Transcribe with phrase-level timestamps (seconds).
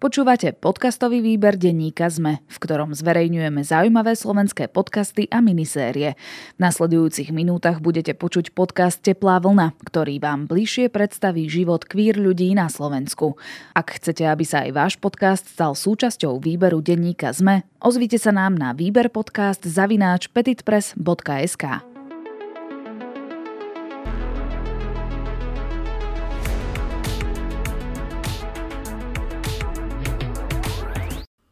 [0.00, 6.16] Počúvate podcastový výber denníka ZME, v ktorom zverejňujeme zaujímavé slovenské podcasty a minisérie.
[6.56, 12.48] V nasledujúcich minútach budete počuť podcast Teplá vlna, ktorý vám bližšie predstaví život kvír ľudí
[12.56, 13.36] na Slovensku.
[13.76, 18.56] Ak chcete, aby sa aj váš podcast stal súčasťou výberu denníka ZME, ozvite sa nám
[18.56, 21.89] na výberpodcast zavináč petitpress.sk.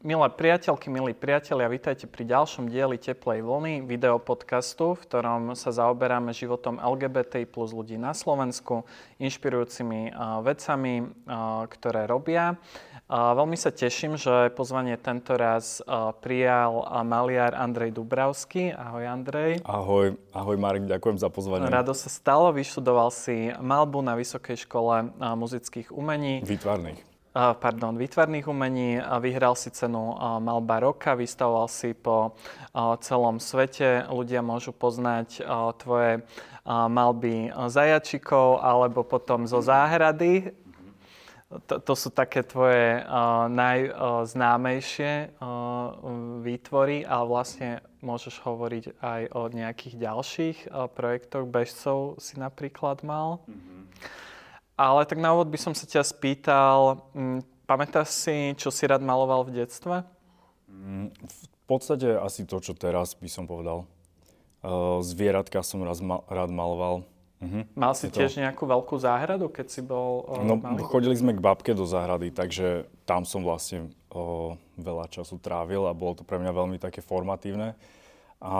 [0.08, 6.32] Milé priateľky, milí priatelia, vítajte pri ďalšom dieli Teplej vlny, videopodcastu, v ktorom sa zaoberáme
[6.32, 8.88] životom LGBT plus ľudí na Slovensku,
[9.20, 12.56] inšpirujúcimi uh, vecami, uh, ktoré robia.
[13.04, 15.84] Uh, veľmi sa teším, že pozvanie tento raz
[16.24, 18.72] prijal maliar Andrej Dubravský.
[18.72, 19.60] Ahoj Andrej.
[19.68, 21.68] Ahoj, ahoj Marek, ďakujem za pozvanie.
[21.68, 26.40] Rado sa stalo, vyštudoval si malbu na Vysokej škole muzických umení.
[26.48, 29.02] Výtvarných pardon, výtvarných umení.
[29.20, 32.36] Vyhral si cenu Malba roka, vystavoval si po
[33.04, 34.06] celom svete.
[34.08, 35.44] Ľudia môžu poznať
[35.78, 36.24] tvoje
[36.68, 40.52] malby zajačikov alebo potom zo záhrady.
[41.48, 43.00] To, to sú také tvoje
[43.48, 45.32] najznámejšie
[46.44, 50.58] výtvory, ale vlastne môžeš hovoriť aj o nejakých ďalších
[50.92, 51.48] projektoch.
[51.48, 53.40] Bežcov si napríklad mal.
[53.48, 53.80] Mm-hmm.
[54.78, 58.86] Ale tak na úvod by som sa ťa spýtal, m, mm, pamätáš si, čo si
[58.86, 60.06] rád maloval v detstve?
[60.70, 63.90] Mm, v podstate asi to, čo teraz by som povedal.
[64.62, 67.02] Uh, zvieratka som raz ma- rád maloval.
[67.38, 67.62] Uh-huh.
[67.74, 68.18] Mal si to...
[68.18, 70.82] tiež nejakú veľkú záhradu, keď si bol uh, No, malý?
[70.82, 75.94] chodili sme k babke do záhrady, takže tam som vlastne uh, veľa času trávil a
[75.94, 77.78] bolo to pre mňa veľmi také formatívne.
[78.38, 78.54] A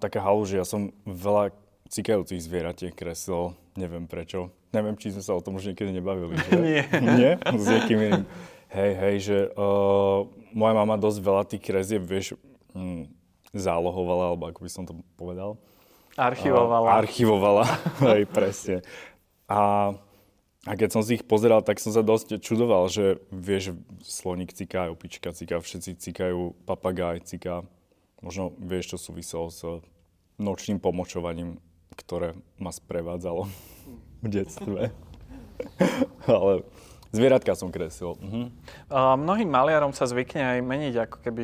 [0.00, 1.52] taká halu, že ja som veľa
[1.88, 4.52] cikajúcich zvieratiek kreslil, neviem prečo.
[4.74, 6.34] Neviem, či sme sa o tom už niekedy nebavili.
[6.34, 6.52] Že?
[6.66, 6.82] Nie.
[6.98, 7.32] Nie?
[7.38, 8.24] S niekým iným.
[8.74, 12.34] Hej, hej, že uh, moja mama dosť veľa tých kresieb, vieš,
[12.74, 13.06] hm,
[13.54, 15.62] zálohovala, alebo ako by som to povedal.
[16.18, 16.90] Archivovala.
[16.90, 17.64] Uh, archivovala,
[18.10, 18.82] hej, presne.
[19.46, 19.94] A,
[20.66, 24.90] a keď som si ich pozeral, tak som sa dosť čudoval, že vieš, sloník ciká,
[24.90, 27.62] opička ciká, všetci cikajú, papagáj ciká.
[28.26, 29.62] Možno vieš, čo súviselo s
[30.42, 31.62] nočným pomočovaním,
[31.94, 33.46] ktoré ma sprevádzalo
[34.24, 34.90] v detstve.
[36.28, 36.66] Ale
[37.14, 38.18] Zvieratka som kresil.
[38.18, 38.50] Uh-huh.
[38.90, 41.42] Uh, mnohým maliarom sa zvykne aj meniť ako keby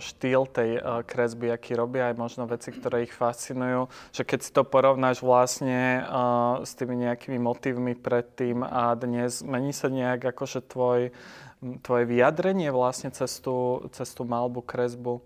[0.00, 3.92] štýl tej uh, kresby, aký robia, aj možno veci, ktoré ich fascinujú.
[4.16, 9.76] Že keď si to porovnáš vlastne uh, s tými nejakými motívmi predtým a dnes, mení
[9.76, 11.12] sa nejak akože tvoj,
[11.84, 15.20] tvoje vyjadrenie vlastne cez tú, cez tú malbu, kresbu?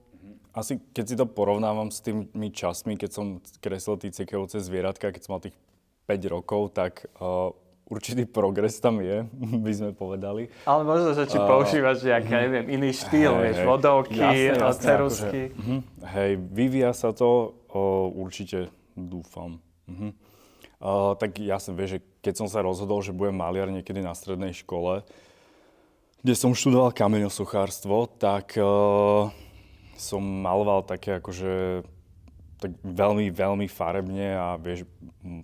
[0.55, 5.23] Asi keď si to porovnávam s tými časmi, keď som kreslil tie cekajúce zvieratka, keď
[5.27, 5.59] som mal tých
[6.07, 7.51] 5 rokov, tak uh,
[7.91, 9.27] určitý progres tam je,
[9.67, 10.47] by sme povedali.
[10.63, 14.63] Ale možno, že či uh, používaš nejaký, uh, neviem, iný štýl, hej, vieš, vodovky, jasne,
[14.63, 15.41] jasne, cerusky.
[15.51, 19.59] Akože, uh, hej, vyvíja sa to, uh, určite dúfam.
[19.91, 20.15] Uh-huh.
[20.79, 24.55] Uh, tak jasne, vieš, že keď som sa rozhodol, že budem maliar niekedy na strednej
[24.55, 25.03] škole,
[26.25, 29.29] kde som študoval kameňosuchárstvo, tak uh,
[29.97, 31.85] som maloval také akože
[32.59, 34.89] tak veľmi, veľmi farebne a vieš,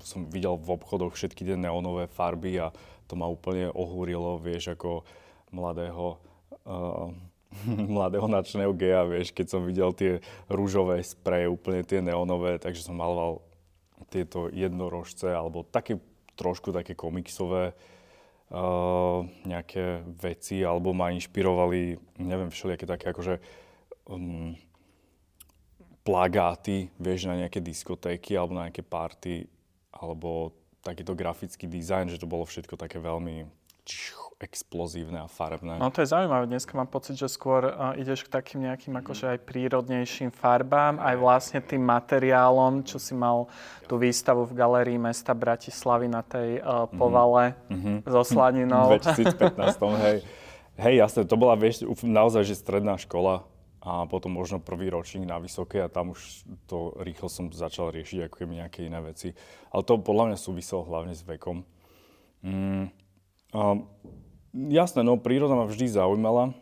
[0.00, 2.72] som videl v obchodoch všetky tie neonové farby a
[3.10, 5.02] to ma úplne ohúrilo, vieš, ako
[5.50, 6.16] mladého,
[6.64, 7.10] uh,
[7.98, 10.12] mladého načného geja, vieš, keď som videl tie
[10.46, 13.42] rúžové spreje, úplne tie neonové, takže som maloval
[14.08, 16.00] tieto jednorožce, alebo také
[16.38, 23.42] trošku také komiksové uh, nejaké veci, alebo ma inšpirovali, neviem, všelijaké také akože
[24.10, 24.58] um,
[26.02, 29.46] plagáty, vieš, na nejaké diskotéky alebo na nejaké party,
[29.94, 30.50] alebo
[30.82, 33.46] takýto grafický dizajn, že to bolo všetko také veľmi
[34.40, 35.76] explozívne a farebné.
[35.76, 36.48] No to je zaujímavé.
[36.48, 41.14] Dneska mám pocit, že skôr uh, ideš k takým nejakým akože aj prírodnejším farbám, aj
[41.20, 43.52] vlastne tým materiálom, čo si mal
[43.84, 48.08] tú výstavu v galérii mesta Bratislavy na tej uh, povale mm-hmm.
[48.08, 48.88] so slaninou.
[48.96, 49.76] V 2015,
[50.08, 50.18] hej.
[50.80, 53.44] Hej, jasne, to bola, vieš, naozaj, že stredná škola,
[53.80, 58.28] a potom možno prvý ročník na vysoké a tam už to rýchlo som začal riešiť
[58.28, 59.32] ako keby nejaké iné veci.
[59.72, 61.64] Ale to podľa mňa súviselo hlavne s vekom.
[62.44, 62.92] Mm,
[63.56, 63.60] a,
[64.52, 66.52] jasné, no príroda ma vždy zaujímala,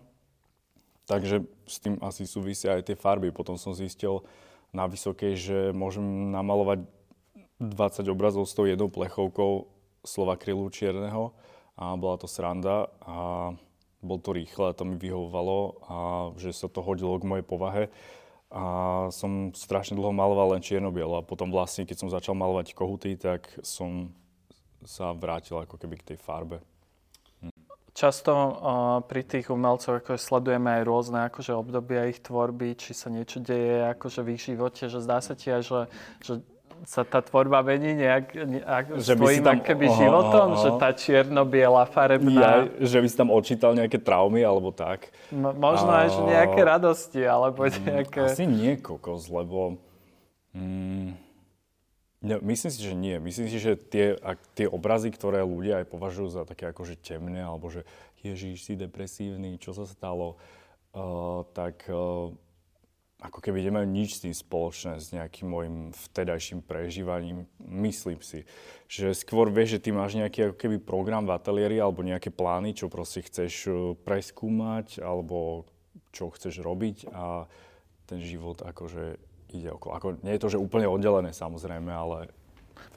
[1.11, 3.35] takže s tým asi súvisia aj tie farby.
[3.35, 4.23] Potom som zistil
[4.71, 6.87] na vysokej, že môžem namalovať
[7.59, 9.67] 20 obrazov s tou jednou plechovkou
[10.06, 11.35] slova krylu čierneho
[11.75, 12.87] a bola to sranda.
[13.03, 13.50] A
[14.03, 15.59] bol to rýchle to mi vyhovovalo
[15.91, 15.97] a
[16.39, 17.85] že sa to hodilo k mojej povahe.
[18.49, 18.65] A
[19.12, 23.45] som strašne dlho maloval len čierno-bielo a potom vlastne, keď som začal malovať kohuty, tak
[23.61, 24.09] som
[24.89, 26.65] sa vrátil ako keby k tej farbe.
[27.45, 27.53] Hm.
[27.93, 28.50] často uh,
[29.05, 33.85] pri tých umelcoch ako sledujeme aj rôzne akože obdobia ich tvorby, či sa niečo deje
[33.93, 35.81] akože v ich živote, že zdá sa ti aj, že,
[36.25, 36.33] že
[36.87, 40.63] sa tá tvorba mení nejak, nejak že s tvojím tam, keby oho, životom, oho.
[40.63, 42.69] že tá čierno-biela farebná...
[42.69, 45.11] Ja, že by si tam odčítal nejaké traumy alebo tak.
[45.33, 46.07] No, možno a...
[46.07, 48.21] nejaké radosti, alebo mm, nejaké...
[48.31, 49.81] Asi nie kokos, lebo...
[50.55, 51.19] Mm,
[52.23, 53.17] ne, myslím si, že nie.
[53.19, 57.43] Myslím si, že tie, ak, tie obrazy, ktoré ľudia aj považujú za také akože temné,
[57.43, 57.83] alebo že
[58.23, 60.39] Ježiš, si depresívny, čo sa stalo,
[60.95, 61.89] uh, tak...
[61.89, 62.35] Uh,
[63.19, 67.50] ako keby nemajú nič s tým spoločné, s nejakým môjim vtedajším prežívaním.
[67.59, 68.47] Myslím si,
[68.87, 72.79] že skôr vieš, že ty máš nejaký ako keby program v ateliéri alebo nejaké plány,
[72.79, 75.67] čo proste chceš e, preskúmať alebo
[76.15, 77.50] čo chceš robiť a
[78.06, 79.19] ten život akože
[79.50, 79.93] ide okolo.
[79.99, 82.31] Ako, nie je to, že úplne oddelené samozrejme, ale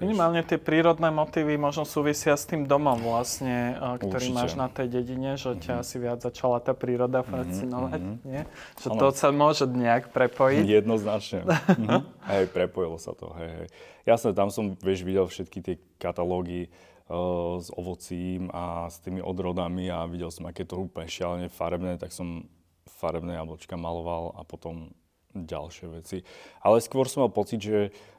[0.02, 4.38] Minimálne tie prírodné motívy možno súvisia s tým domom vlastne, ktorý Určite.
[4.38, 5.84] máš na tej dedine, že ťa mm-hmm.
[5.86, 8.26] asi viac začala tá príroda mhm, fascinovať, mm-hmm.
[8.26, 8.42] nie?
[8.82, 8.98] Že ano.
[8.98, 10.66] to sa môže nejak prepojiť.
[10.82, 11.46] Jednoznačne.
[11.46, 12.02] mm-hmm.
[12.34, 13.68] Hej, prepojilo sa to, hej, hej.
[14.10, 16.74] Jasne, tam som, vieš, videl všetky tie katalógy
[17.06, 22.02] uh, s ovocím a s tými odrodami a videl som, aké to úplne šialené farebné,
[22.02, 22.50] tak som
[22.90, 24.90] farebné jablčka maloval a potom
[25.38, 26.18] ďalšie veci.
[26.66, 28.11] Ale skôr som mal pocit, že uh,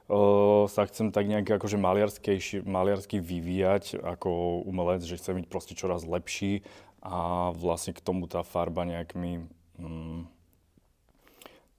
[0.69, 6.67] sa chcem tak nejak akože maliarsky vyvíjať ako umelec, že chcem byť proste čoraz lepší
[7.03, 9.43] a vlastne k tomu tá farba nejak mi
[9.79, 10.27] um,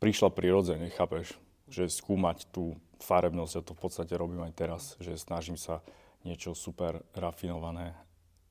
[0.03, 1.35] prišla prirodzene, chápeš?
[1.71, 5.79] Že skúmať tú farebnosť, ja to v podstate robím aj teraz, že snažím sa
[6.23, 7.95] niečo super rafinované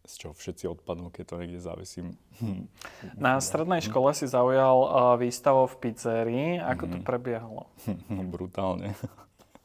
[0.03, 2.19] z čoho všetci odpadnú, keď to niekde zavesím.
[3.15, 6.49] Na strednej škole si zaujal uh, výstavu v pizzerii.
[6.59, 6.93] Ako mm-hmm.
[6.93, 7.07] to mhm.
[7.07, 7.63] prebiehalo?
[8.35, 8.99] Brutálne.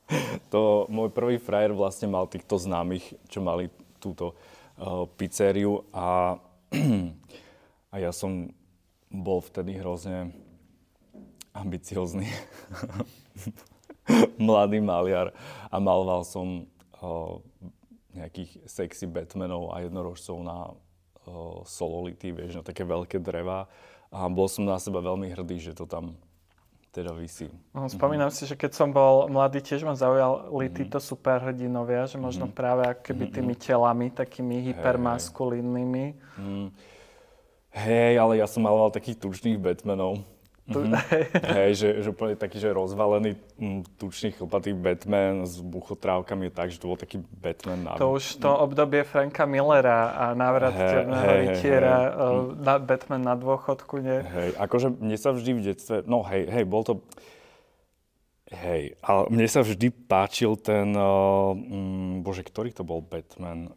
[0.54, 3.68] to môj prvý frajer vlastne mal týchto známych, čo mali
[4.00, 4.34] túto
[4.80, 6.40] uh, pizzériu a,
[7.94, 8.52] a ja som
[9.08, 10.36] bol vtedy hrozne
[11.56, 12.30] ambiciozný
[14.48, 15.34] mladý maliar
[15.68, 16.70] a maloval som
[17.02, 17.42] uh,
[18.16, 23.70] nejakých sexy Batmanov a jednorožcov na uh, sololity, vieš, na také veľké dreva.
[24.08, 26.16] A bol som na seba veľmi hrdý, že to tam
[26.98, 27.46] teda vysí.
[27.78, 28.42] No, spomínam mm-hmm.
[28.42, 30.78] si, že keď som bol mladý, tiež ma zaujali mm-hmm.
[30.82, 32.58] títo superhrdinovia, že možno mm-hmm.
[32.58, 33.62] práve keby tými mhm.
[33.62, 36.06] telami, takými hypermaskulínnymi.
[36.18, 36.42] Hey.
[36.42, 36.70] Mm.
[37.78, 40.26] Hej, ale ja som maloval takých tučných Batmanov.
[40.68, 41.56] Mm-hmm.
[41.64, 46.84] Hej, že, že úplne taký, že rozvalený m, tučný chlpatý Batman s buchotrávkami, tak, že
[46.84, 47.88] to bol taký Batman.
[47.88, 47.96] Na...
[47.96, 52.64] To už to obdobie Franka Millera a návrat hey, temného hey, rytiera, hey, hey.
[52.68, 54.20] Na, Batman na dôchodku, nie?
[54.28, 57.00] Hej, akože mne sa vždy v detstve, no hej, hej, bol to,
[58.52, 63.72] hej, ale mne sa vždy páčil ten, uh, mm, bože, ktorý to bol Batman?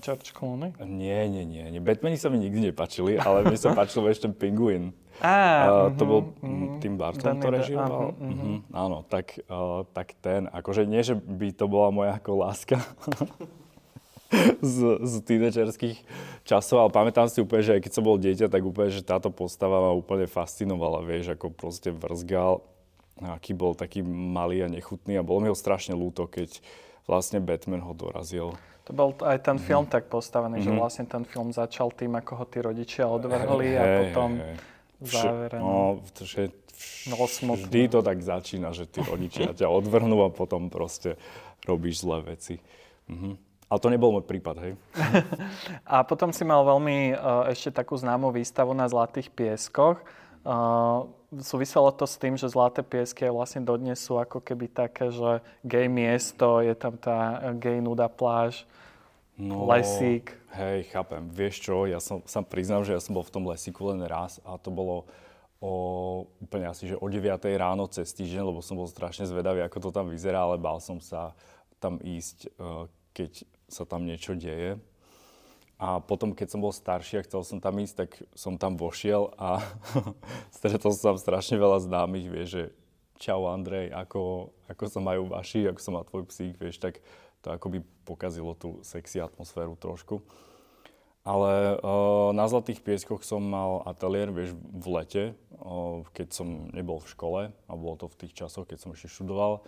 [0.00, 0.72] George Clooney?
[0.80, 1.80] Nie, nie, nie, nie.
[1.80, 4.96] Batmani sa mi nikdy nepačili, ale mne sa páčil ešte ten Penguin.
[5.18, 8.14] Ah, uh, to bol uh-huh, Tim Burton, to režimoval.
[8.14, 8.46] Uh-huh, uh-huh.
[8.62, 8.70] uh-huh.
[8.70, 12.78] Áno, tak, uh, tak ten, akože nie, že by to bola moja ako láska
[14.62, 15.98] z, z tínedžerských
[16.46, 19.34] časov, ale pamätám si úplne, že aj keď som bol dieťa, tak úplne, že táto
[19.34, 22.62] postava ma úplne fascinovala, vieš, ako proste vrzgal,
[23.18, 26.62] aký bol taký malý a nechutný a bolo mi ho strašne ľúto, keď
[27.10, 28.54] vlastne Batman ho dorazil.
[28.86, 29.92] To bol aj ten film mm-hmm.
[29.98, 30.76] tak postavený, mm-hmm.
[30.76, 34.30] že vlastne ten film začal tým, ako ho tí rodičia odvrhli hey, a potom...
[34.38, 35.58] Hey, hey závere.
[35.58, 41.18] No, že vš- vždy to tak začína, že tí rodičia ťa odvrhnú a potom proste
[41.66, 42.58] robíš zlé veci.
[43.10, 43.48] Mhm.
[43.68, 44.72] Ale to nebol môj prípad, hej.
[45.84, 50.00] a potom si mal veľmi uh, ešte takú známú výstavu na Zlatých pieskoch.
[50.40, 51.04] Uh,
[51.36, 55.84] súviselo to s tým, že Zlaté piesky vlastne dodnes sú ako keby také, že gay
[55.84, 58.64] miesto, je tam tá gay nuda pláž.
[59.38, 60.34] No, lesík.
[60.50, 61.30] Hej, chápem.
[61.30, 64.42] Vieš čo, ja som, sa priznám, že ja som bol v tom lesíku len raz
[64.42, 65.06] a to bolo
[65.62, 69.78] o, úplne asi, že o 9 ráno cez týždeň, lebo som bol strašne zvedavý, ako
[69.78, 71.38] to tam vyzerá, ale bál som sa
[71.78, 74.82] tam ísť, e, keď sa tam niečo deje.
[75.78, 79.30] A potom, keď som bol starší a chcel som tam ísť, tak som tam vošiel
[79.38, 79.62] a
[80.58, 82.64] stretol som tam strašne veľa známych, vieš, že
[83.22, 86.98] čau Andrej, ako, ako sa majú vaši, ako sa má tvoj psík, vieš, tak
[87.48, 90.20] to akoby pokazilo tú sexy atmosféru trošku.
[91.24, 95.24] Ale uh, na Zlatých pieskoch som mal ateliér, vieš, v lete,
[95.60, 99.08] uh, keď som nebol v škole, a bolo to v tých časoch, keď som ešte
[99.12, 99.64] študoval.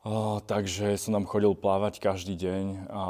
[0.00, 3.04] Uh, takže som tam chodil plávať každý deň a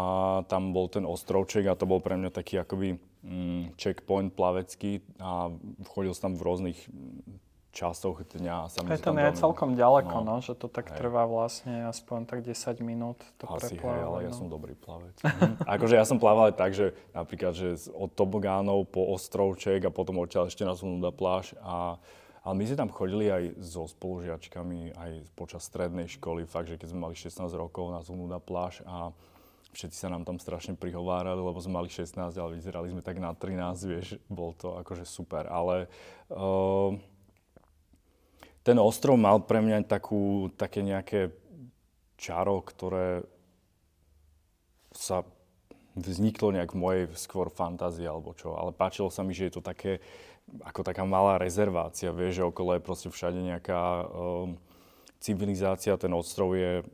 [0.50, 5.54] tam bol ten ostrovček a to bol pre mňa taký akoby mm, checkpoint plavecký a
[5.86, 6.78] chodil som tam v rôznych
[7.70, 10.38] časoch dňa sa mi to nie je celkom ďaleko, no.
[10.38, 10.98] no, že to tak hej.
[10.98, 14.26] trvá vlastne aspoň tak 10 minút to Asi, hej, ale no.
[14.26, 15.14] ja som dobrý plavec.
[15.22, 15.62] Mhm.
[15.78, 20.18] akože ja som plával aj tak, že napríklad, že od tobogánov po ostrovček a potom
[20.18, 21.98] odtiaľ ešte na Zunuda pláž a
[22.40, 26.88] ale my sme tam chodili aj so spolužiačkami, aj počas strednej školy, fakt, že keď
[26.88, 29.12] sme mali 16 rokov na Zunuda pláž a
[29.76, 33.36] všetci sa nám tam strašne prihovárali, lebo sme mali 16, ale vyzerali sme tak na
[33.36, 35.86] 13, vieš, bol to akože super, ale
[36.32, 36.96] uh,
[38.60, 41.32] ten ostrov mal pre mňa takú, také nejaké
[42.20, 43.24] čaro, ktoré
[44.92, 45.24] sa
[45.96, 48.54] vzniklo nejak v mojej skôr fantázii alebo čo.
[48.54, 49.98] Ale páčilo sa mi, že je to také,
[50.62, 54.54] ako taká malá rezervácia, vieš, že okolo je proste všade nejaká um,
[55.18, 56.84] civilizácia, ten ostrov je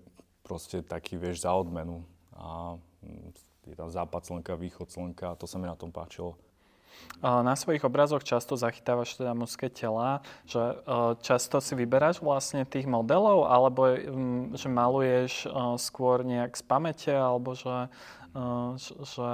[0.46, 2.06] proste taký, vieš, za odmenu.
[2.38, 3.34] A mm,
[3.66, 6.38] je tam západ slnka, východ slnka, to sa mi na tom páčilo.
[7.24, 10.60] Na svojich obrazoch často zachytávaš teda mužské tela, že
[11.24, 13.96] často si vyberáš vlastne tých modelov, alebo
[14.52, 15.48] že maluješ
[15.80, 17.88] skôr nejak z pamäte, alebo že,
[19.00, 19.30] že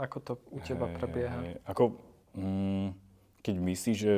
[0.00, 1.38] ako to u teba prebieha?
[1.44, 2.00] Hey, ako,
[2.32, 2.96] mm,
[3.44, 4.14] keď myslíš, že,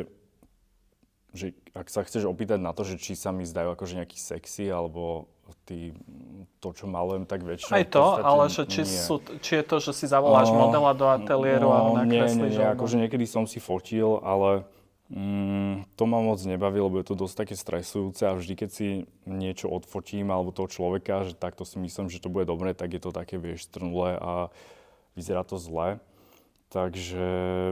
[1.33, 4.69] že ak sa chceš opýtať na to, že či sa mi zdajú akože nejaký sexy,
[4.69, 5.33] alebo
[5.65, 5.93] tý,
[6.61, 7.77] to, čo malujem, tak väčšinou...
[7.77, 11.07] Aj to, ale že či, sú, či je to, že si zavoláš uh, modela do
[11.09, 12.57] ateliéru no, a nakreslíš?
[12.57, 14.65] Nie, nie, nie, akože niekedy som si fotil, ale
[15.13, 18.89] mm, to ma moc nebaví, lebo je to dosť také stresujúce a vždy, keď si
[19.29, 23.01] niečo odfotím alebo toho človeka, že takto si myslím, že to bude dobre, tak je
[23.03, 24.49] to také, vieš, strnulé a
[25.17, 26.01] vyzerá to zle.
[26.73, 27.27] Takže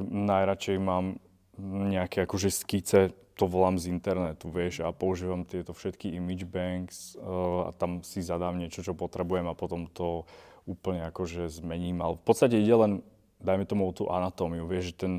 [0.05, 1.17] najradšej mám
[1.61, 7.65] nejaké akože skice to volám z internetu, vieš, a používam tieto všetky image banks uh,
[7.65, 10.29] a tam si zadám niečo, čo potrebujem a potom to
[10.69, 12.05] úplne akože zmením.
[12.05, 12.93] Ale v podstate ide len,
[13.41, 15.13] dajme tomu tú anatómiu, vieš, že ten,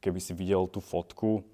[0.00, 1.44] keby si videl tú fotku,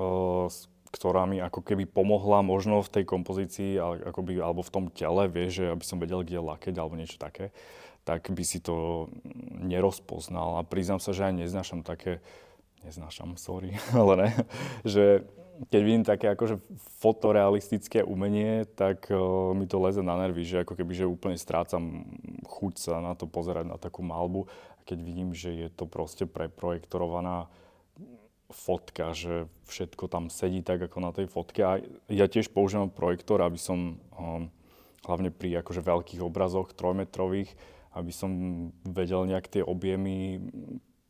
[0.00, 0.48] uh,
[0.88, 5.60] ktorá mi ako keby pomohla možno v tej kompozícii akoby, alebo v tom tele, vieš,
[5.60, 7.52] že aby som vedel, kde lakeť alebo niečo také,
[8.08, 9.06] tak by si to
[9.60, 10.58] nerozpoznal.
[10.58, 12.24] A priznám sa, že aj neznášam také
[12.84, 14.28] neznášam, sorry, ale ne,
[14.84, 15.24] že
[15.68, 16.56] keď vidím také akože
[17.04, 22.08] fotorealistické umenie, tak uh, mi to leze na nervy, že ako keby, že úplne strácam
[22.48, 24.48] chuť sa na to pozerať, na takú malbu.
[24.48, 27.52] A keď vidím, že je to proste preprojektorovaná
[28.48, 31.60] fotka, že všetko tam sedí tak, ako na tej fotke.
[31.60, 34.48] A ja tiež používam projektor, aby som, um,
[35.04, 37.52] hlavne pri akože veľkých obrazoch, trojmetrových,
[37.94, 38.30] aby som
[38.86, 40.40] vedel nejak tie objemy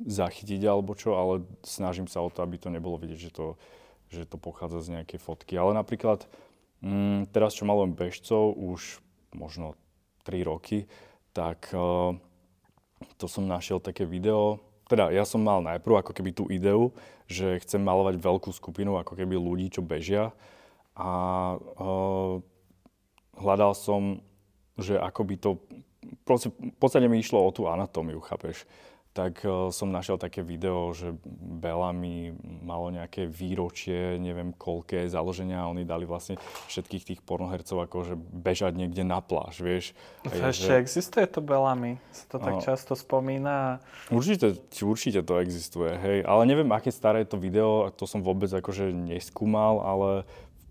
[0.00, 3.47] zachytiť alebo čo, ale snažím sa o to, aby to nebolo vidieť, že to,
[4.09, 5.54] že to pochádza z nejakej fotky.
[5.61, 6.25] Ale napríklad
[6.80, 9.04] mm, teraz, čo malujem bežcov už
[9.37, 9.76] možno
[10.25, 10.88] 3 roky,
[11.37, 12.16] tak uh,
[13.21, 16.90] to som našiel také video, teda ja som mal najprv ako keby tú ideu,
[17.30, 20.35] že chcem malovať veľkú skupinu ako keby ľudí, čo bežia
[20.99, 21.11] a
[21.54, 22.42] uh,
[23.38, 24.19] hľadal som,
[24.75, 25.50] že ako by to,
[26.26, 28.66] v podstate mi išlo o tú anatómiu, chápeš?
[29.21, 31.12] Tak uh, som našiel také video, že
[31.61, 32.33] Bellamy
[32.65, 36.41] malo nejaké výročie, neviem koľké založenia a oni dali vlastne
[36.73, 39.93] všetkých tých pornohercov akože bežať niekde na pláž, vieš.
[40.25, 40.81] A ešte že...
[40.81, 42.00] existuje to Bellamy?
[42.17, 43.85] Sa to tak no, často spomína.
[44.09, 46.19] Určite, určite to existuje, hej.
[46.25, 50.11] Ale neviem, aké staré je to video, to som vôbec akože neskúmal, ale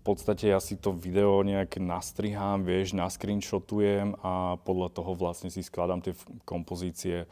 [0.02, 6.02] podstate ja si to video nejak nastrihám, vieš, nascreenshotujem a podľa toho vlastne si skladám
[6.02, 7.30] tie kompozície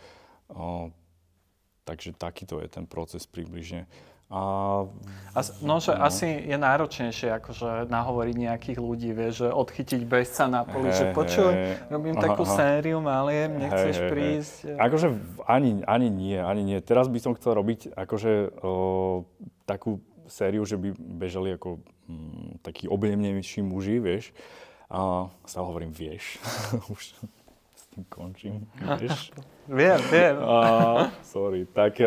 [0.48, 0.88] O,
[1.88, 3.88] takže takýto je ten proces približne.
[4.28, 4.84] A,
[5.32, 6.04] As, no, že no.
[6.04, 11.04] asi je náročnejšie akože nahovoriť nejakých ľudí, vieš, že odchytiť bezca na poli, hey, že
[11.16, 12.52] počuj, hey, robím aha, takú aha.
[12.52, 14.54] sériu, maliem, nechceš hey, prísť.
[14.68, 14.78] Hey.
[14.84, 15.08] Akože
[15.48, 16.78] ani, ani nie, ani nie.
[16.84, 19.24] Teraz by som chcel robiť akože o,
[19.64, 24.36] takú sériu, že by bežali ako hm, takí objemnejší muži, vieš.
[24.92, 26.36] A stále hovorím, vieš.
[26.92, 27.16] Už
[27.94, 28.68] tým končím,
[29.00, 29.32] vieš.
[29.66, 30.36] viem, viem.
[30.40, 30.58] A,
[31.22, 32.00] sorry, tak...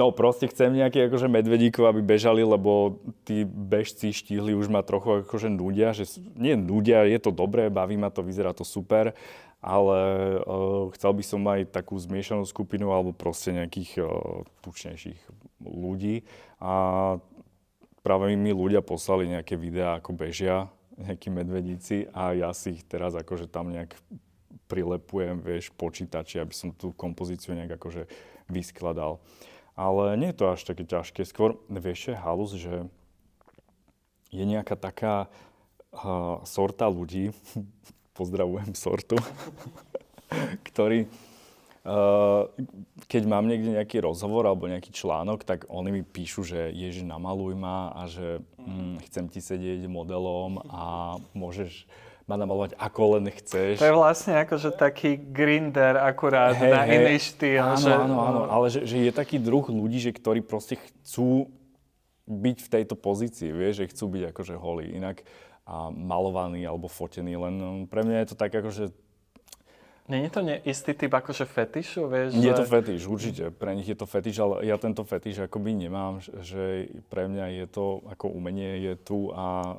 [0.00, 5.20] No proste chcem nejaký akože medvedíkov, aby bežali, lebo tí bežci štíhli už ma trochu
[5.20, 6.08] akože nudia, že
[6.40, 9.12] nie nudia, je to dobré, baví ma to, vyzerá to super,
[9.60, 9.98] ale
[10.40, 14.08] uh, chcel by som aj takú zmiešanú skupinu alebo proste nejakých uh,
[14.64, 15.20] tučnejších
[15.68, 16.24] ľudí.
[16.64, 16.72] A
[18.00, 23.12] práve mi ľudia poslali nejaké videá, ako bežia nejakí medvedíci a ja si ich teraz
[23.12, 23.96] akože tam nejak
[24.70, 28.06] prilepujem, vieš, počítači, aby som tú kompozíciu nejak akože
[28.46, 29.18] vyskladal.
[29.74, 31.26] Ale nie je to až také ťažké.
[31.26, 32.86] Skôr, vieš, je halus, že
[34.30, 37.34] je nejaká taká uh, sorta ľudí,
[38.18, 39.18] pozdravujem sortu,
[40.70, 41.10] ktorí
[41.80, 42.44] Uh,
[43.08, 47.56] keď mám niekde nejaký rozhovor alebo nejaký článok, tak oni mi píšu, že ježiš, namaluj
[47.56, 51.88] ma a že hm, chcem ti sedieť modelom a môžeš
[52.30, 53.82] ma namalovať ako len chceš.
[53.82, 57.58] To je vlastne akože taký grinder akurát hey, na hey, iný štýl.
[57.58, 57.90] Áno, že...
[57.90, 61.50] áno, áno, ale že, že je taký druh ľudí, že ktorí proste chcú
[62.30, 65.26] byť v tejto pozícii, vieš, že chcú byť akože holí inak
[65.66, 68.94] a malovaní alebo fotení, len no, pre mňa je to tak akože
[70.10, 72.34] nie je to istý typ akože fetišu, vieš?
[72.34, 73.54] Je to fetiš, určite.
[73.54, 77.66] Pre nich je to fetiš, ale ja tento fetiš akoby nemám, že pre mňa je
[77.70, 79.78] to, ako umenie je tu a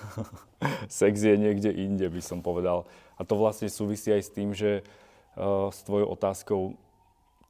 [0.88, 2.88] sex je niekde inde, by som povedal.
[3.20, 4.80] A to vlastne súvisí aj s tým, že
[5.36, 6.80] uh, s tvojou otázkou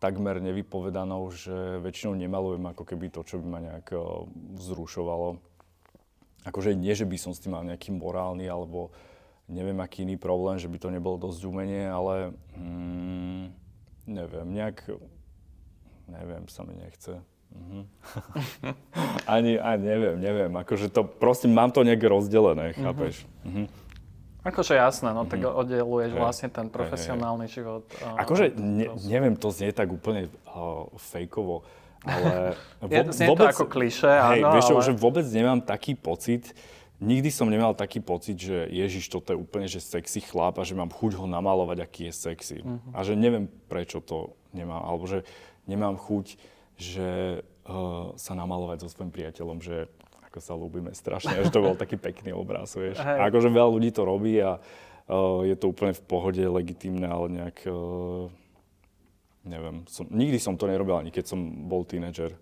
[0.03, 4.27] takmer nevypovedanou, že väčšinou nemalujem ako keby to, čo by ma nejak uh,
[4.59, 5.39] vzrušovalo.
[6.47, 8.91] Akože nie, že by som s tým mal nejaký morálny alebo
[9.47, 13.45] neviem aký iný problém, že by to nebolo dosť umenie, ale mm,
[14.07, 14.91] neviem, nejak,
[16.11, 17.23] neviem, sa mi nechce.
[17.55, 17.83] Mhm.
[19.35, 22.83] ani, ani neviem, neviem, akože to, proste mám to nejak rozdelené, mhm.
[22.83, 23.15] chápeš?
[23.47, 23.67] Mm-hmm.
[24.47, 25.59] Akože jasné, no tak mm-hmm.
[25.59, 27.57] oddeluješ hey, vlastne ten profesionálny hey, hey.
[27.59, 27.83] život.
[27.99, 31.67] Uh, akože ne, neviem, to znie tak úplne uh, fejkovo,
[32.07, 34.87] ale vo, znie vôbec, to ako kliše, hej, áno, vieš ale...
[34.87, 36.55] že vôbec nemám taký pocit,
[37.01, 40.79] nikdy som nemal taký pocit, že Ježiš, toto je úplne že sexy chlap a že
[40.79, 42.59] mám chuť ho namalovať, aký je sexy.
[42.65, 42.81] Uh-huh.
[42.97, 44.81] A že neviem, prečo to nemám.
[44.81, 45.25] Alebo že
[45.69, 46.41] nemám chuť,
[46.77, 49.89] že uh, sa namalovať so svojím priateľom, že
[50.29, 53.01] ako sa ľúbime strašne, že to bol taký pekný obraz, vieš.
[53.01, 53.21] Hey.
[53.21, 57.27] A akože veľa ľudí to robí a uh, je to úplne v pohode, legitímne, ale
[57.33, 57.67] nejak...
[57.69, 58.29] Uh,
[59.47, 62.35] neviem, som, nikdy som to nerobil, ani keď som bol tínedžer.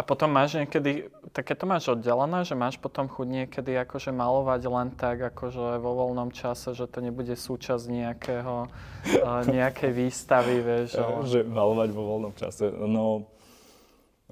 [0.00, 4.60] A potom máš niekedy, také to máš oddelené, že máš potom chuť niekedy akože malovať
[4.64, 10.96] len tak, akože vo voľnom čase, že to nebude súčasť nejakého, uh, nejakej výstavy, vieš.
[10.96, 11.28] Ale...
[11.28, 13.28] Že malovať vo voľnom čase, no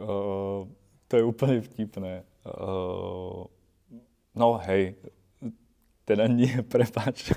[0.00, 0.64] uh,
[1.04, 2.24] to je úplne vtipné.
[2.48, 3.44] Uh,
[4.32, 4.96] no hej,
[6.08, 7.36] teda nie, prepač.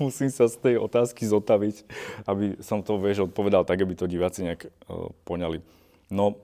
[0.00, 1.84] Musím sa z tej otázky zotaviť,
[2.24, 5.60] aby som to, vieš, odpovedal tak, aby to diváci nejak uh, poňali.
[6.08, 6.40] No,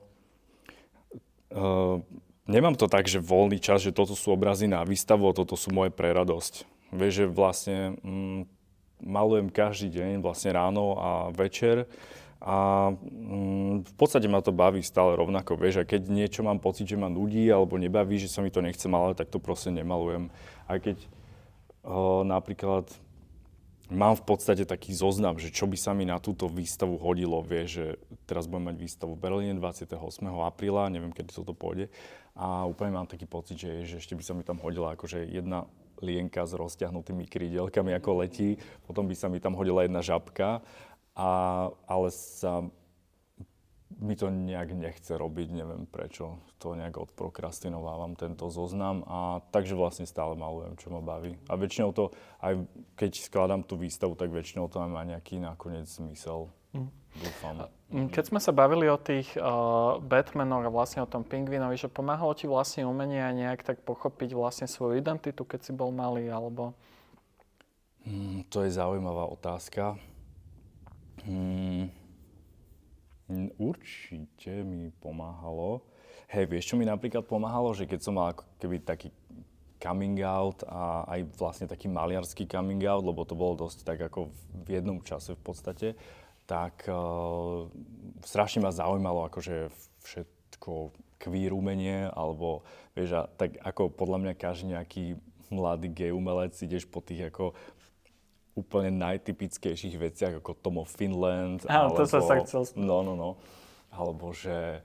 [1.52, 2.00] uh,
[2.44, 5.92] nemám to tak, že voľný čas, že toto sú obrazy na výstavu, toto sú moje
[5.92, 6.12] pre.
[6.94, 8.40] Vieš, že vlastne mm,
[9.03, 11.88] malujem každý deň, vlastne ráno a večer
[12.44, 16.85] a mm, v podstate ma to baví stále rovnako, vieš, a keď niečo mám pocit,
[16.85, 20.29] že ma nudí alebo nebaví, že sa mi to nechce malovať, tak to proste nemalujem.
[20.68, 21.00] Aj keď
[21.88, 22.85] uh, napríklad
[23.92, 27.44] mám v podstate taký zoznam, že čo by sa mi na túto výstavu hodilo.
[27.44, 27.85] Vie, že
[28.25, 29.99] teraz budem mať výstavu v Berlíne 28.
[30.25, 31.92] apríla, neviem, kedy toto pôjde.
[32.35, 35.68] A úplne mám taký pocit, že, že ešte by sa mi tam hodila akože jedna
[36.03, 38.59] lienka s rozťahnutými krídelkami, ako letí.
[38.88, 40.64] Potom by sa mi tam hodila jedna žabka.
[41.14, 41.31] A,
[41.87, 42.66] ale sa
[44.05, 46.37] mi to nejak nechce robiť, neviem prečo.
[46.61, 51.40] To nejak odprokrastinovávam tento zoznam a takže vlastne stále malujem, čo ma baví.
[51.49, 52.12] A väčšinou to,
[52.45, 52.61] aj
[53.01, 56.53] keď skladám tú výstavu, tak väčšinou to má nejaký nakoniec zmysel.
[56.77, 56.93] Mm.
[57.14, 57.71] Dúfam.
[57.95, 61.87] Mm, keď sme sa bavili o tých uh, Batmanoch a vlastne o tom pingvinovi, že
[61.87, 66.27] pomáhalo ti vlastne umenie aj nejak tak pochopiť vlastne svoju identitu, keď si bol malý,
[66.27, 66.75] alebo...
[68.03, 69.95] Mm, to je zaujímavá otázka.
[71.23, 71.88] Mm,
[73.61, 75.85] Určite mi pomáhalo.
[76.31, 77.77] Hej, vieš, čo mi napríklad pomáhalo?
[77.77, 79.12] Že keď som mal keby taký
[79.85, 84.33] coming out a aj vlastne taký maliarský coming out, lebo to bolo dosť tak ako
[84.64, 85.88] v jednom čase v podstate,
[86.49, 87.68] tak uh,
[88.25, 89.68] strašne ma zaujímalo akože
[90.05, 92.64] všetko queer umenie, alebo
[92.97, 95.05] vieš, a tak ako podľa mňa každý nejaký
[95.53, 97.53] mladý gay umelec ideš po tých ako
[98.55, 101.67] úplne najtypickejších veciach, ako Tom of Finland.
[101.67, 103.31] Áno, to sa sa chcel No, no, no.
[103.90, 104.83] Alebo že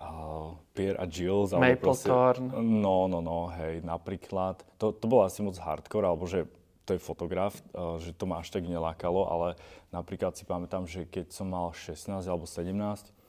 [0.00, 1.52] uh, Pierre a Gilles.
[1.52, 2.48] Maplethorn.
[2.80, 4.64] No, no, no, hej, napríklad.
[4.80, 6.48] To, to bolo asi moc hardcore, alebo že
[6.88, 9.48] to je fotograf, uh, že to ma až tak nelákalo, ale
[9.92, 13.19] napríklad si pamätám, že keď som mal 16 alebo 17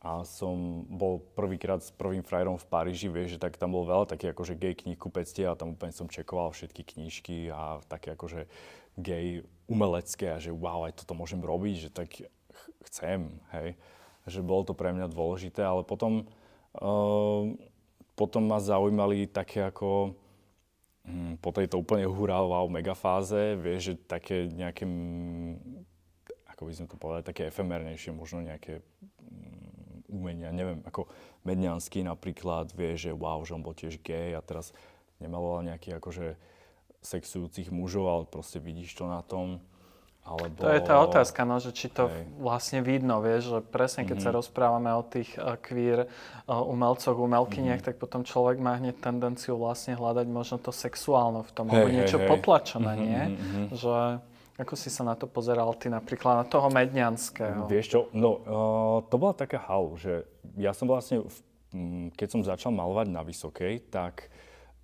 [0.00, 4.08] a som bol prvýkrát s prvým frajerom v Paríži, vieš, že tak tam bol veľa
[4.08, 8.48] takých akože gay knihkupectie a tam úplne som čekoval všetky knížky a také akože
[8.96, 13.76] gay umelecké a že wow, aj toto môžem robiť, že tak ch- chcem, hej.
[14.24, 16.24] Že bolo to pre mňa dôležité, ale potom,
[16.80, 17.44] uh,
[18.16, 20.16] potom ma zaujímali také ako
[21.04, 24.88] hm, po tejto úplne hurá, wow, megafáze, vieš, že také nejaké,
[26.48, 28.80] ako by sme to povedali, také efemernejšie, možno nejaké
[30.10, 31.06] umenia, neviem, ako
[31.46, 34.74] Medňanský napríklad, vie, že wow, že on bol tiež gay a teraz
[35.16, 36.36] nemaloval nejaký akože
[37.00, 39.62] sexujúcich mužov, ale proste vidíš to na tom.
[40.20, 40.60] Alebo...
[40.60, 42.28] To je tá otázka, no, že či to Hej.
[42.36, 44.24] vlastne vidno, vieš, že presne keď Mhm.
[44.28, 46.04] sa rozprávame o tých uh, queer
[46.44, 47.24] uh, umelcoch, Mhm.
[47.24, 51.72] umelkyniach, tak potom človek má hneď tendenciu vlastne hľadať možno to sexuálno v tom, Hej,
[51.72, 52.28] alebo hej, niečo hej.
[52.28, 53.22] potlačené, Mhm, nie?
[53.24, 53.64] mhm, mhm.
[53.72, 53.96] Že
[54.60, 57.64] ako si sa na to pozeral ty napríklad na toho Medňanského?
[57.64, 60.28] Vieš čo, no uh, to bola taká halu, že
[60.60, 61.36] ja som vlastne, v,
[61.72, 64.28] mm, keď som začal malovať na Vysokej, tak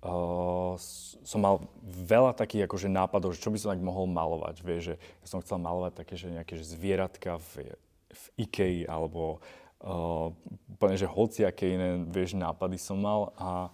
[0.01, 0.73] uh,
[1.21, 4.65] som mal veľa takých akože nápadov, že čo by som tak mohol malovať.
[4.65, 7.77] Vieš, že ja som chcel malovať také, že nejaké že zvieratka v,
[8.09, 9.37] v Ikei, alebo
[9.85, 10.33] uh,
[10.73, 13.69] úplne, že hociaké iné, vieš, nápady som mal a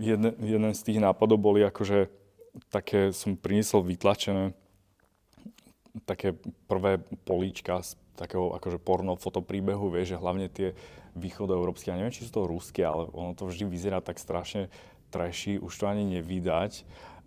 [0.00, 2.08] jeden, jeden z tých nápadov boli akože
[2.70, 4.54] také, som priniesol vytlačené
[6.02, 6.34] také
[6.66, 10.74] prvé políčka z takého akože porno fotopríbehu, vieš, že hlavne tie
[11.14, 14.70] východoeurópske, ja neviem, či sú to ruské, ale ono to vždy vyzerá tak strašne
[15.14, 16.82] trashy, už to ani nevídať,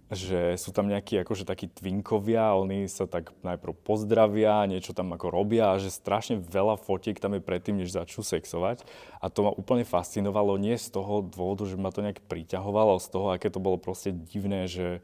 [0.08, 5.27] že sú tam nejakí akože takí twinkovia, oni sa tak najprv pozdravia, niečo tam ako
[5.27, 8.88] robia a že strašne veľa fotiek tam je predtým, než začnú sexovať.
[9.19, 13.08] A to ma úplne fascinovalo, nie z toho dôvodu, že ma to nejak priťahovalo, z
[13.12, 15.03] toho, aké to bolo proste divné, že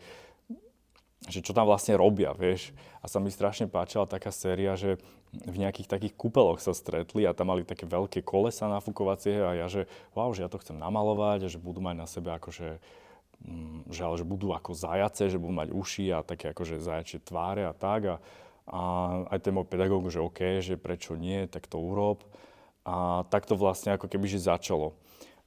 [1.27, 2.75] že čo tam vlastne robia, vieš.
[2.99, 4.99] A sa mi strašne páčila taká séria, že
[5.33, 9.67] v nejakých takých kúpeloch sa stretli a tam mali také veľké kolesa nafúkovacie a ja,
[9.71, 12.77] že wow, že ja to chcem namalovať a že budú mať na sebe akože
[13.41, 17.17] mm, že, ale že budú ako zajace, že budú mať uši a také akože zajačie
[17.23, 18.01] tváre a tak.
[18.05, 18.15] A,
[18.69, 18.81] a
[19.33, 22.21] aj ten môj pedagóg, že OK, že prečo nie, tak to urob.
[22.83, 24.93] A tak to vlastne ako keby že začalo.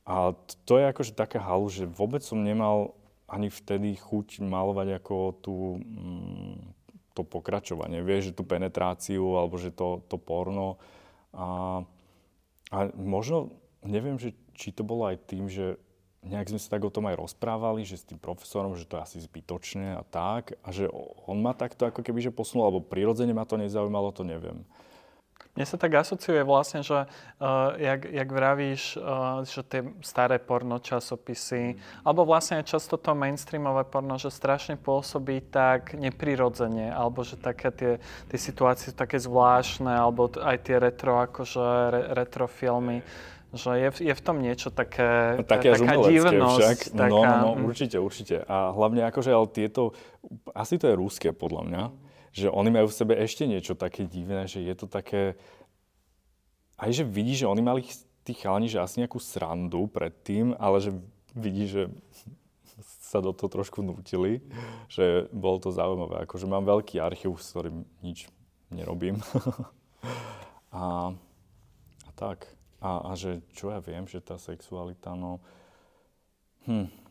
[0.06, 0.32] A
[0.64, 2.94] to je akože taká halu, že vôbec som nemal
[3.26, 6.56] ani vtedy chuť malovať ako tú, mm,
[7.16, 10.78] to pokračovanie, vieš, že tú penetráciu alebo že to, to porno.
[11.34, 11.80] A,
[12.70, 15.80] a možno, neviem, že, či to bolo aj tým, že
[16.26, 19.04] nejak sme sa tak o tom aj rozprávali, že s tým profesorom, že to je
[19.04, 20.58] asi zbytočné a tak.
[20.66, 20.90] A že
[21.26, 24.66] on ma takto ako keby že posunul, alebo prirodzene ma to nezaujímalo, to neviem.
[25.56, 30.76] Mne sa tak asociuje vlastne, že uh, jak, jak vravíš, uh, že tie staré porno
[30.76, 37.40] časopisy, alebo vlastne aj často to mainstreamové porno, že strašne pôsobí tak neprirodzene, alebo že
[37.40, 37.92] také tie,
[38.28, 43.00] tie situácie sú také zvláštne, alebo aj tie retro, akože re, retro filmy,
[43.56, 46.60] že je, v- je v tom niečo také, Také až taká divnosť.
[46.60, 46.78] však.
[46.92, 47.64] Taká, No, no, no, mm.
[47.64, 48.36] určite, určite.
[48.44, 49.96] A hlavne akože, ale tieto,
[50.52, 51.82] asi to je ruské podľa mňa,
[52.36, 55.40] že oni majú v sebe ešte niečo také divné, že je to také,
[56.76, 57.80] aj že vidí, že oni mali
[58.28, 60.92] tí chalani, že asi nejakú srandu predtým, ale že
[61.32, 61.88] vidí, že
[63.08, 64.44] sa do toho trošku nutili,
[64.92, 66.28] že bolo to zaujímavé.
[66.28, 68.28] Akože mám veľký archív, s ktorým nič
[68.68, 69.24] nerobím.
[70.76, 71.16] a,
[72.04, 72.52] a tak.
[72.84, 75.40] A, a že čo ja viem, že tá sexualita, no...
[76.68, 77.05] Hm.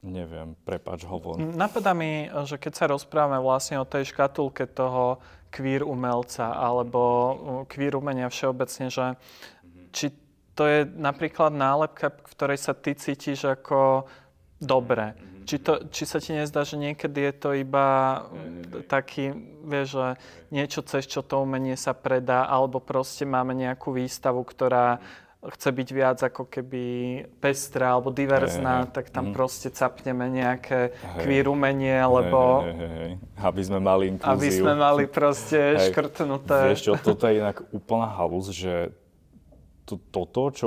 [0.00, 1.36] Neviem, prepač, hovor.
[1.36, 5.20] Napadá mi, že keď sa rozprávame vlastne o tej škatulke toho
[5.52, 7.00] queer umelca alebo
[7.68, 9.20] queer umenia všeobecne, že
[9.92, 10.08] či
[10.56, 14.08] to je napríklad nálepka, v ktorej sa ty cítiš ako
[14.56, 15.12] dobre.
[15.44, 18.20] Či, to, či sa ti nezdá, že niekedy je to iba
[18.88, 19.32] taký,
[19.64, 20.08] vieš, že
[20.52, 25.00] niečo cez čo to umenie sa predá, alebo proste máme nejakú výstavu, ktorá
[25.40, 26.84] chce byť viac ako keby
[27.40, 28.92] pestrá alebo diverzná, hej.
[28.92, 29.34] tak tam Mhm.
[29.34, 31.24] proste capneme nejaké Hej.
[31.24, 33.12] queer umenie, lebo Hej, hej, hej.
[33.40, 34.36] Aby sme mali inklúziu.
[34.36, 35.96] aby sme mali proste Hej.
[35.96, 36.76] škrtnuté.
[36.76, 38.92] Vieš čo, toto je inak úplná halus, že
[39.88, 40.66] to, toto, čo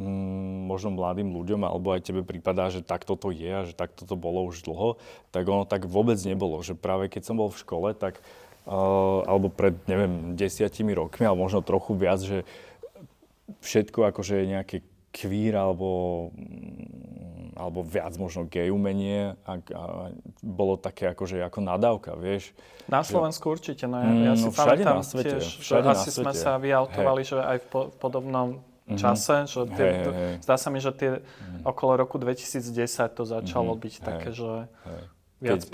[0.00, 4.08] mm, možno mladým ľuďom, alebo aj tebe prípadá, že takto to je a že takto
[4.08, 4.96] to bolo už dlho,
[5.30, 6.64] tak ono tak vôbec nebolo.
[6.64, 8.18] Že práve keď som bol v škole, tak
[8.64, 12.42] uh, alebo pred, neviem, desiatimi rokmi, alebo možno trochu viac, že
[13.60, 14.76] všetko akože nejaké
[15.10, 15.88] queer alebo,
[16.34, 19.82] mm, alebo viac možno gay umenie a, a
[20.40, 22.50] bolo také akože ako nadávka, vieš.
[22.84, 25.86] Na Slovensku určite, no ja, Mm, ja si no pamätám na svete, tiež, všade že
[25.86, 26.40] na asi sme svete.
[26.40, 28.48] sa vyautovali, že aj v, po, v podobnom
[28.90, 30.34] čase, že tie, Hej, hej, hej.
[30.42, 31.10] zdá sa mi, že tie
[31.62, 32.68] okolo roku 2010
[33.10, 34.02] to začalo Mhm, byť hej.
[34.02, 34.50] také, že
[34.82, 35.02] Hej.
[35.40, 35.70] viac Keď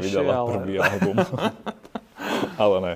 [0.00, 0.50] vydala ale...
[0.56, 1.16] prvý album.
[2.62, 2.94] ale ne.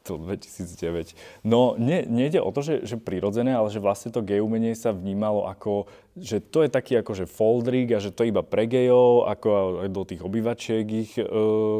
[0.00, 1.12] To 2009.
[1.44, 4.96] No, nie, nejde o to, že, že prirodzené, ale že vlastne to gay umenie sa
[4.96, 9.28] vnímalo ako, že to je taký akože foldrik a že to je iba pre gejov,
[9.28, 11.24] ako do tých obyvačiek ich e,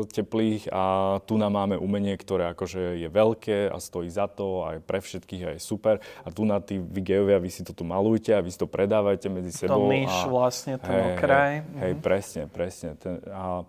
[0.05, 4.85] teplých a tu nám máme umenie, ktoré akože je veľké a stojí za to aj
[4.85, 7.89] pre všetkých a je super a tu na tí vy gejovia, vy si to tu
[7.89, 9.89] malujte a vy si to predávajte medzi To sebou.
[9.89, 11.53] myš a, vlastne, ten Hej, okraj.
[11.57, 13.01] Hej, hej presne, presne.
[13.01, 13.65] Ten, a,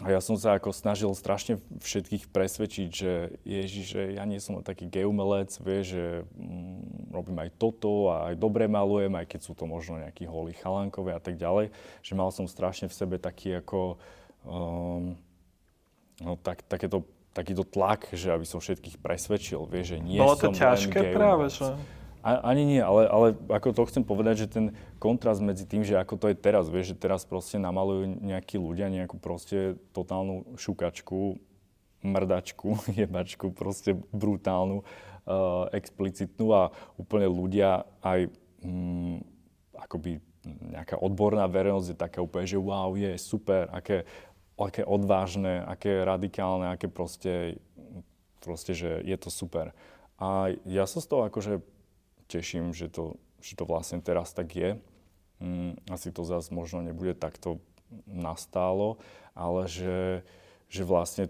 [0.00, 4.64] a ja som sa ako snažil strašne všetkých presvedčiť, že Ježiš, že ja nie som
[4.64, 6.04] taký gay umelec, vieš, že
[6.40, 10.56] mm, robím aj toto a aj dobre malujem, aj keď sú to možno nejakí holí
[10.56, 11.68] chalankovia a tak ďalej,
[12.00, 14.00] že mal som strašne v sebe taký ako
[14.48, 15.20] um,
[16.24, 17.04] no, tak, takéto,
[17.36, 21.52] takýto tlak, že aby som všetkých presvedčil, vieš, že nie Bolo som to ťažké práve,
[21.52, 21.76] že...
[22.20, 24.66] A, ani nie, ale, ale ako to chcem povedať, že ten
[25.00, 28.92] kontrast medzi tým, že ako to je teraz, vieš, že teraz proste namalujú nejakí ľudia
[28.92, 31.40] nejakú proste totálnu šukačku,
[32.04, 36.62] mrdačku, jebačku, proste brutálnu, uh, explicitnú a
[37.00, 38.28] úplne ľudia aj
[38.64, 39.16] mm,
[39.80, 44.08] akoby nejaká odborná verejnosť je taká úplne, že wow, je super, aké,
[44.56, 47.60] aké odvážne, aké radikálne, aké proste,
[48.40, 49.76] proste, že je to super.
[50.16, 51.60] A ja sa z toho akože
[52.30, 54.70] teším, že to, že to vlastne teraz tak je.
[55.42, 57.58] Mm, asi to zase možno nebude takto
[58.06, 59.02] nastálo,
[59.34, 60.22] ale že,
[60.70, 61.26] že vlastne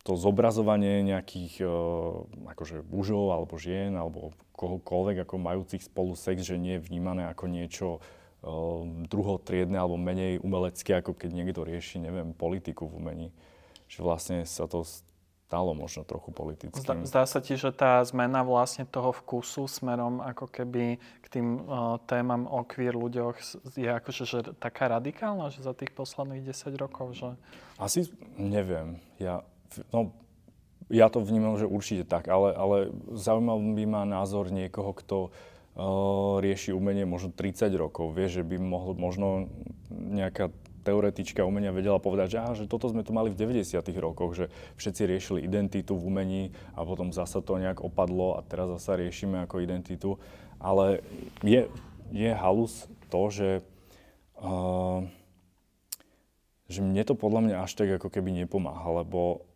[0.00, 2.24] to zobrazovanie nejakých uh,
[2.56, 7.44] akože mužov alebo žien alebo kohokoľvek ako majúcich spolu sex, že nie je vnímané ako
[7.52, 13.28] niečo uh, druhotriedne alebo menej umelecké, ako keď niekto rieši, neviem, politiku v umení.
[13.92, 14.86] Že vlastne sa to
[15.50, 16.78] stalo možno trochu politickým.
[16.78, 21.66] Zdá, zdá sa ti, že tá zmena vlastne toho vkusu smerom ako keby k tým
[21.66, 23.34] uh, témam o queer ľuďoch
[23.74, 27.34] je akože že taká radikálna, že za tých posledných 10 rokov, že...
[27.82, 28.06] Asi
[28.38, 29.02] neviem.
[29.18, 29.42] Ja,
[29.90, 30.14] no,
[30.86, 32.76] ja to vnímam, že určite tak, ale, ale
[33.10, 35.34] zaujímal by ma názor niekoho, kto
[35.74, 38.14] uh, rieši umenie možno 30 rokov.
[38.14, 39.50] Vieš, že by mohol možno
[39.90, 43.80] nejaká teoretička umenia vedela povedať, že, á, že toto sme tu mali v 90.
[44.00, 44.48] rokoch, že
[44.80, 46.42] všetci riešili identitu v umení
[46.74, 50.16] a potom zasa to nejak opadlo a teraz zasa riešime ako identitu.
[50.60, 51.04] Ale
[51.44, 51.68] je,
[52.12, 53.50] je halus to, že,
[54.40, 55.04] uh,
[56.68, 59.46] že mne to podľa mňa až tak ako keby nepomáha, lebo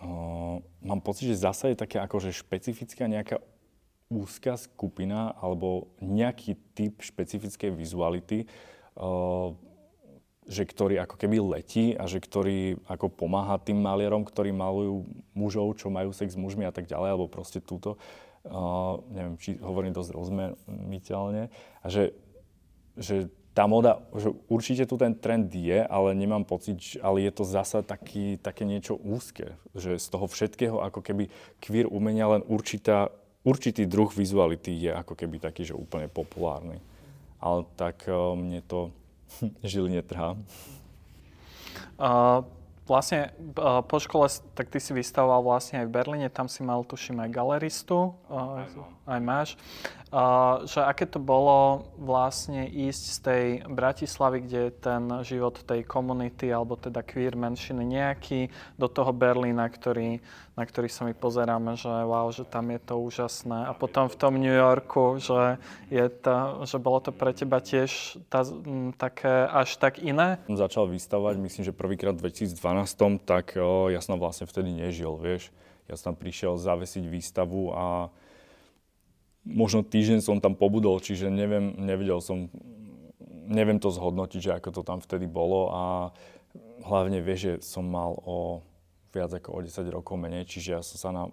[0.00, 3.40] uh, mám pocit, že zasa je také akože špecifická nejaká
[4.12, 8.44] úzka skupina alebo nejaký typ špecifickej vizuality,
[9.00, 9.56] uh,
[10.46, 15.06] že ktorý ako keby letí a že ktorý ako pomáha tým malierom, ktorí malujú
[15.38, 17.94] mužov, čo majú sex s mužmi a tak ďalej, alebo proste túto,
[18.46, 21.46] uh, neviem, či hovorím dosť rozmiteľne,
[21.82, 22.10] a že,
[22.98, 27.44] že tá moda, že určite tu ten trend je, ale nemám pocit, ale je to
[27.44, 31.28] zasa taký, také niečo úzke, že z toho všetkého ako keby
[31.60, 33.12] queer umenia len určitá,
[33.44, 36.80] určitý druh vizuality je ako keby taký, že úplne populárny.
[37.44, 38.88] Ale tak uh, mne to
[39.70, 40.36] Žiline trhá.
[41.96, 42.42] Uh,
[42.86, 44.26] vlastne uh, po škole,
[44.58, 48.66] tak ty si vystavoval vlastne aj v Berlíne, tam si mal, tuším, aj galeristu, uh,
[49.06, 49.50] aj máš.
[50.12, 55.86] Uh, že aké to bolo vlastne ísť z tej Bratislavy, kde je ten život tej
[55.88, 60.20] komunity, alebo teda queer menšiny nejaký, do toho Berlína, ktorý,
[60.52, 63.64] na ktorý sa my pozeráme, že wow, že tam je to úžasné.
[63.64, 65.56] A potom v tom New Yorku, že,
[65.88, 68.44] je to, že bolo to pre teba tiež tá,
[69.00, 70.36] také až tak iné?
[70.52, 75.48] Začal vystavovať, myslím, že prvýkrát v 2012, tak o, ja som vlastne vtedy nežil, vieš.
[75.88, 78.12] Ja som tam prišiel zavesiť výstavu a
[79.48, 82.52] možno týždeň som tam pobudol, čiže neviem, nevedel som,
[83.48, 85.82] neviem to zhodnotiť, že ako to tam vtedy bolo a
[86.84, 88.60] hlavne vieš, že som mal o
[89.12, 91.24] viac ako o 10 rokov menej, čiže ja som sa na,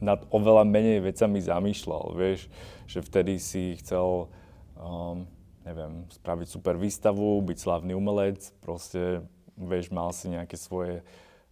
[0.00, 2.48] nad oveľa menej vecami zamýšľal, vieš,
[2.88, 4.32] že vtedy si chcel,
[4.74, 5.28] um,
[5.62, 9.22] neviem, spraviť super výstavu, byť slavný umelec, proste,
[9.54, 11.04] vieš, mal si nejaké svoje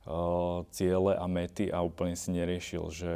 [0.08, 3.10] uh, ciele a mety a úplne si neriešil, že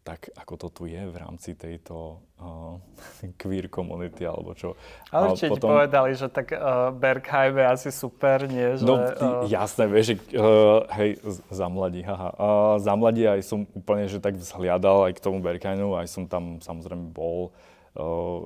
[0.00, 2.80] tak ako to tu je v rámci tejto uh,
[3.40, 4.74] queer komunity alebo čo.
[5.12, 5.76] Ale určite potom...
[5.76, 8.80] povedali, že tak uh, Bergheim je asi super, nie?
[8.80, 9.44] Že, no uh...
[9.46, 11.20] jasné, vieš, že uh, hej,
[11.52, 12.30] za mladí, haha.
[12.36, 16.24] Uh, za mladí aj som úplne, že tak vzhliadal aj k tomu Bergheimu, aj som
[16.24, 17.70] tam samozrejme bol uh,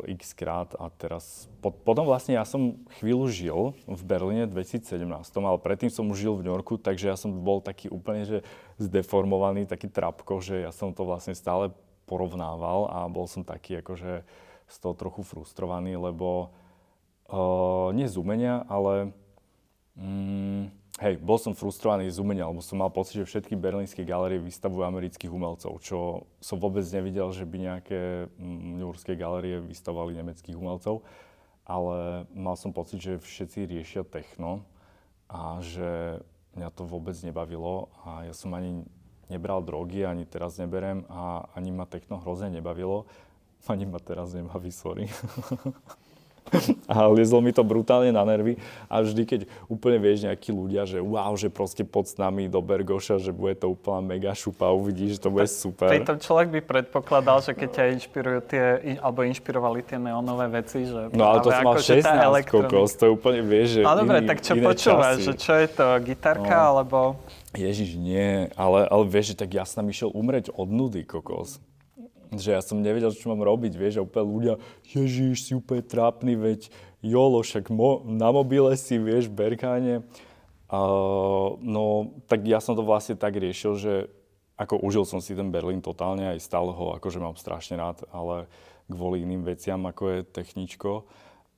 [0.09, 5.05] x krát a teraz, po, potom vlastne ja som chvíľu žil v Berlíne v 2017,
[5.37, 8.39] ale predtým som už žil v New Yorku, takže ja som bol taký úplne, že
[8.81, 11.77] zdeformovaný, taký trapko, že ja som to vlastne stále
[12.09, 14.25] porovnával a bol som taký akože
[14.65, 16.49] z toho trochu frustrovaný, lebo
[17.29, 19.13] uh, nie z umenia, ale
[20.01, 24.39] mm, hej, bol som frustrovaný z umenia, lebo som mal pocit, že všetky berlínske galerie
[24.39, 30.55] vystavujú amerických umelcov, čo som vôbec nevidel, že by nejaké mm, newyorské galerie vystavovali nemeckých
[30.55, 31.03] umelcov,
[31.67, 34.63] ale mal som pocit, že všetci riešia techno
[35.27, 36.21] a že
[36.55, 38.87] mňa to vôbec nebavilo a ja som ani
[39.33, 43.09] nebral drogy, ani teraz neberem a ani ma techno hrozne nebavilo.
[43.65, 45.09] Ani ma teraz nebaví, sorry.
[46.93, 51.01] a liezlo mi to brutálne na nervy a vždy, keď úplne vieš nejakí ľudia, že
[51.01, 55.19] wow, že proste pod s nami do Bergoša, že bude to úplná mega šupa, uvidíš,
[55.19, 55.89] že to bude super.
[55.89, 58.65] Pritom človek by predpokladal, že keď ťa inšpirujú tie,
[59.01, 63.13] alebo inšpirovali tie neonové veci, že No ale to som mal 16 kokos, to je
[63.13, 65.27] úplne, vieš, že Ale dobre, iný, tak čo počúvaš, časy.
[65.27, 66.69] že čo je to, gitarka, No.
[66.77, 66.99] alebo...
[67.55, 71.63] Ježiš, nie, ale, ale vieš, že tak ja som išiel umrieť od nudy, kokos.
[72.37, 74.55] Že ja som nevedel, čo mám robiť, vieš, a úplne ľudia,
[74.87, 76.69] Ježiš, si úplne trápny, veď
[77.05, 80.03] jolo, však mo- na mobile si, vieš, Berkáne.
[80.69, 83.93] Uh, no, tak ja som to vlastne tak riešil, že
[84.55, 88.47] ako užil som si ten Berlín totálne, aj stále ho akože mám strašne rád, ale
[88.87, 91.05] kvôli iným veciam, ako je techničko.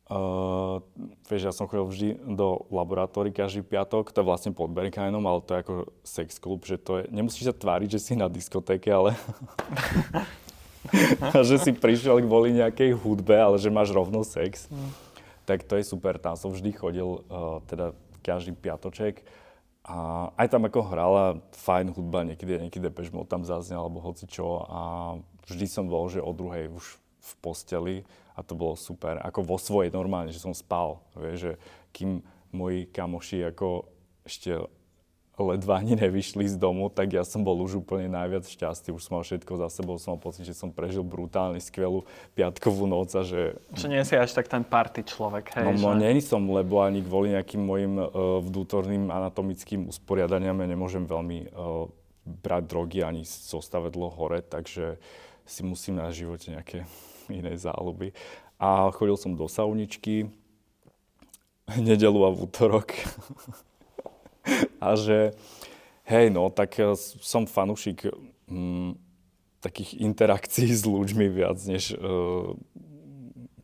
[0.07, 0.79] Uh,
[1.27, 2.09] vieš, ja som chodil vždy
[2.39, 5.75] do laboratórií každý piatok, to je vlastne pod Berghainem, ale to je ako
[6.07, 9.19] sex klub, že to je, nemusíš sa tváriť, že si na diskotéke, ale
[11.49, 14.71] že si prišiel kvôli nejakej hudbe, ale že máš rovno sex.
[15.47, 19.23] Tak to je super, tam som vždy chodil, uh, teda každý piatoček.
[19.87, 24.27] A aj tam ako hrala fajn hudba, niekedy, niekedy Depeche Mode tam zaznel, alebo hoci
[24.27, 24.67] čo.
[24.67, 24.81] A
[25.47, 27.97] vždy som bol, že o druhej už v posteli
[28.35, 29.23] a to bolo super.
[29.23, 30.99] Ako vo svojej normálne, že som spal.
[31.15, 31.53] Vieš, že
[31.95, 32.21] kým
[32.51, 33.87] moji kamoši ako
[34.27, 34.67] ešte
[35.37, 38.97] ledva ani nevyšli z domu, tak ja som bol už úplne najviac šťastný.
[38.97, 42.89] Už som mal všetko za sebou, som mal pocit, že som prežil brutálne skvelú piatkovú
[42.89, 45.77] noc a že Že nie si až tak ten party človek, hej?
[45.77, 46.01] No, no že...
[46.01, 51.85] nie som, lebo ani kvôli nejakým mojim uh, vnútorným anatomickým usporiadaniam ja nemôžem veľmi uh,
[52.25, 54.97] brať drogy ani zostavedlo hore, takže
[55.45, 56.89] si musím na živote nejaké
[57.29, 58.17] iné záľuby.
[58.57, 60.33] A chodil som do sauničky,
[61.77, 62.89] nedelu a v útorok.
[64.85, 65.35] a že,
[66.07, 68.11] hej, no, tak eh, som fanúšik
[68.47, 68.97] mm,
[69.61, 72.55] takých interakcií s ľuďmi viac než uh,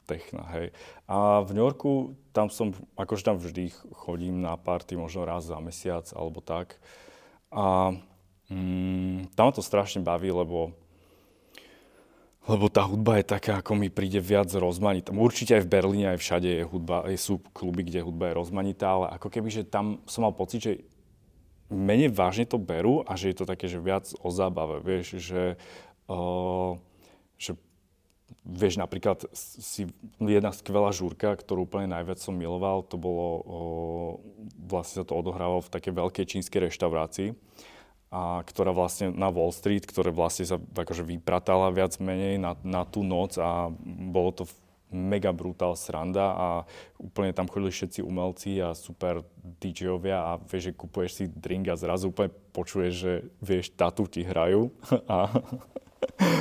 [0.03, 0.75] techna, hej.
[1.07, 5.63] A v New Yorku, tam som, akože tam vždy chodím na party, možno raz za
[5.63, 6.83] mesiac alebo tak.
[7.55, 7.95] A
[8.51, 10.75] mm, tam to strašne baví, lebo
[12.43, 15.15] lebo tá hudba je taká, ako mi príde viac rozmanitá.
[15.15, 19.07] Určite aj v Berlíne, aj všade je hudba, sú kluby, kde hudba je rozmanitá, ale
[19.15, 20.73] ako keby, že tam som mal pocit, že
[21.71, 25.55] menej vážne to berú a že je to také, že viac o zábave, vieš, že,
[26.11, 26.75] uh,
[27.39, 27.55] že
[28.43, 29.87] vieš, napríklad si
[30.19, 34.13] jedna skvelá žúrka, ktorú úplne najviac som miloval, to bolo, uh,
[34.67, 37.39] vlastne sa to odohrávalo v takej veľkej čínskej reštaurácii,
[38.13, 42.85] a ktorá vlastne na Wall Street, ktorá vlastne sa akože vypratala viac menej na, na
[42.85, 43.73] tú noc a
[44.13, 44.45] bolo to
[44.93, 46.49] mega brutál sranda a
[47.01, 51.81] úplne tam chodili všetci umelci a super DJovia a vieš, že kupuješ si drink a
[51.81, 54.69] zrazu úplne počuješ, že vieš, tatu ti hrajú.
[55.09, 55.33] A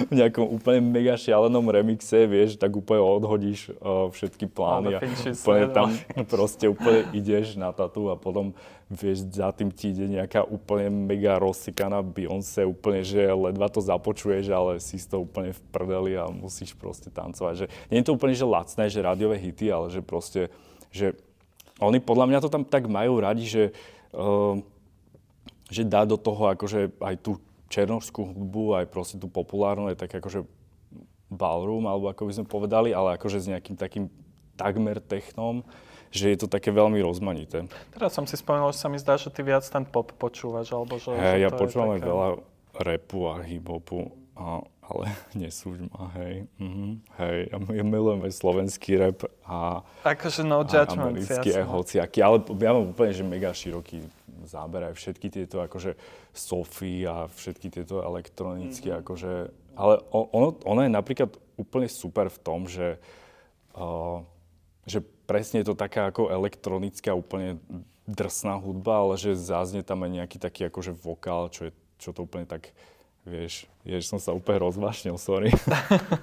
[0.10, 5.65] v nejakom úplne mega šialenom remixe, vieš, tak úplne odhodíš uh, všetky plány a úplne
[5.69, 5.89] tam
[6.26, 8.58] proste úplne ideš na tatu a potom
[8.91, 14.52] vieš, za tým ti ide nejaká úplne mega rozsykaná Beyoncé, úplne, že ledva to započuješ,
[14.52, 17.54] ale si toho úplne v prdeli a musíš proste tancovať.
[17.63, 20.52] Že, nie je to úplne, že lacné, že rádiové hity, ale že proste,
[20.91, 21.15] že
[21.80, 23.63] oni podľa mňa to tam tak majú radi, že,
[24.12, 24.60] uh,
[25.71, 27.39] že dá do toho akože aj tú
[27.71, 30.43] černovskú hudbu, aj proste tú populárnu, aj tak akože
[31.31, 34.12] ballroom, alebo ako by sme povedali, ale akože s nejakým takým
[34.60, 35.63] takmer technom,
[36.12, 37.63] že je to také veľmi rozmanité.
[37.95, 40.99] Teraz som si spomenul, že sa mi zdá, že ty viac ten pop počúvaš, alebo
[40.99, 41.15] že...
[41.15, 42.27] Hey, že ja počúvam aj také- veľa
[42.84, 45.05] repu a hip-hopu, a, ale
[45.39, 46.51] nesúď ma, hej.
[46.60, 51.71] Mhm, hej, ja, ja milujem aj slovenský rap a Akože no judgment, americký, aj jasné.
[51.71, 54.03] hociaký, ale ja mám úplne, že mega široký
[54.45, 55.97] záber aj všetky tieto akože
[56.32, 58.99] sofy a všetky tieto elektronické, Mhm.
[59.01, 59.32] akože,
[59.75, 62.97] ale ono, ono je napríklad úplne super v tom, že,
[63.75, 64.25] uh,
[64.84, 67.62] že presne je to taká ako elektronická úplne
[68.10, 72.25] drsná hudba, ale že záznie tam aj nejaký taký akože vokál, čo, je, čo to
[72.25, 72.73] úplne tak,
[73.23, 75.54] vieš, jež som sa úplne rozvášnil, sorry.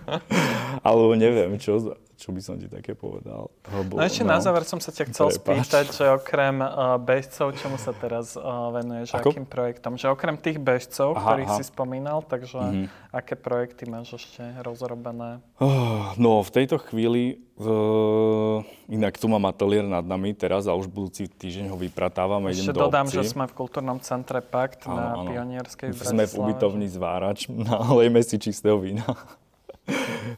[0.86, 3.46] Alebo neviem, čo, čo by som ti také povedal.
[3.68, 5.38] Lebo, No ešte na záver som sa ťa chcel Prepáč.
[5.38, 9.30] spýtať, že okrem uh, bežcov, čomu sa teraz uh, venuješ, Ako?
[9.30, 9.94] akým projektom?
[9.94, 11.56] Že okrem tých bežcov, Aha, ktorých aha.
[11.56, 12.84] si spomínal, takže Mhm.
[13.12, 15.38] aké projekty máš ešte rozrobené?
[15.56, 20.86] Oh, No, v tejto chvíli, uh, inak tu mám ateliér nad nami teraz a už
[20.86, 23.14] budúci týždeň ho vypratávam a idem do dodám, obci.
[23.14, 25.22] že sme v kultúrnom centre Pakt Áno, na áno.
[25.24, 29.06] Pionierskej v Sme v ubytovni Zvárač, nalejme si čistého vína.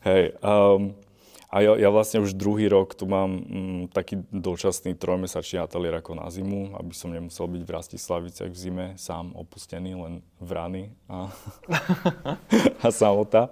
[0.03, 0.95] Hej, um,
[1.51, 6.15] a ja, ja vlastne už druhý rok tu mám mm, taký dočasný trojmesačný ateliér ako
[6.15, 10.83] na zimu, aby som nemusel byť v Rastislaviciach v zime sám opustený, len v rany
[11.11, 11.27] a,
[12.87, 13.51] a samota.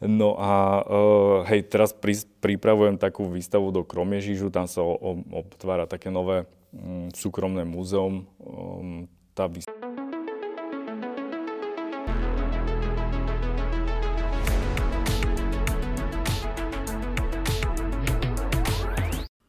[0.00, 5.10] No a uh, hej, teraz pri, pripravujem takú výstavu do Kromiežižu, tam sa o, o,
[5.44, 8.24] otvára také nové um, súkromné múzeum.
[8.40, 9.77] Um, tá výstava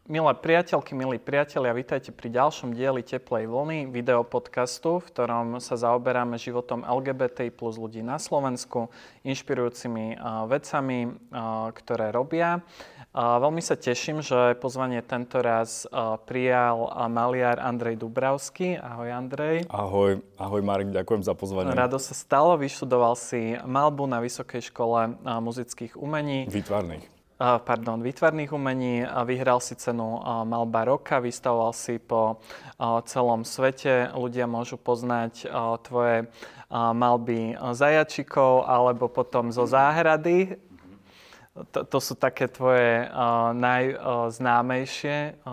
[0.09, 6.33] Milé priateľky, milí priatelia, vítajte pri ďalšom dieli Teplej vlny, videopodcastu, v ktorom sa zaoberáme
[6.41, 8.89] životom LGBT plus ľudí na Slovensku,
[9.21, 12.65] inšpirujúcimi uh, vecami, uh, ktoré robia.
[13.13, 15.85] Uh, veľmi sa teším, že pozvanie tento raz
[16.25, 18.81] prijal maliar Andrej Dubravský.
[18.81, 19.69] Ahoj Andrej.
[19.69, 21.69] Ahoj, ahoj Marek, ďakujem za pozvanie.
[21.77, 26.49] Rado sa stalo, vyštudoval si malbu na Vysokej škole muzických umení.
[26.49, 29.07] Výtvarných pardon, výtvarných umení.
[29.23, 32.43] Vyhral si cenu Malba roka, vystavoval si po
[33.07, 34.11] celom svete.
[34.11, 35.47] Ľudia môžu poznať
[35.87, 36.27] tvoje
[36.69, 40.59] malby zajačikov alebo potom zo záhrady.
[41.75, 43.07] To, to sú také tvoje
[43.55, 45.43] najznámejšie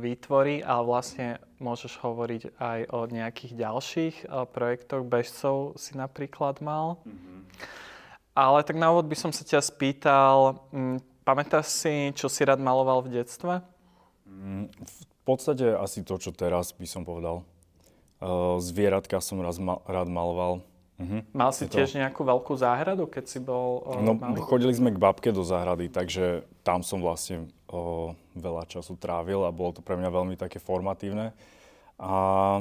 [0.00, 1.28] výtvory, ale vlastne
[1.60, 4.16] môžeš hovoriť aj o nejakých ďalších
[4.56, 5.04] projektoch.
[5.04, 7.02] Bežcov si napríklad mal.
[7.04, 7.40] Mm-hmm.
[8.32, 12.58] Ale tak na úvod by som sa ťa spýtal, hm, pamätáš si, čo si rád
[12.58, 13.60] maloval v detstve?
[14.24, 17.44] Mm, v podstate asi to, čo teraz by som povedal.
[18.22, 20.62] Uh, zvieratka som raz ma- rád maloval.
[21.02, 21.20] Uh-huh.
[21.34, 21.74] Mal si to...
[21.76, 24.38] tiež nejakú veľkú záhradu, keď si bol uh, No, malý?
[24.38, 29.50] chodili sme k babke do záhrady, takže tam som vlastne uh, veľa času trávil a
[29.50, 31.34] bolo to pre mňa veľmi také formatívne.
[31.98, 32.12] A